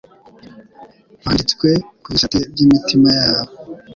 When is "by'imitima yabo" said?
2.51-3.51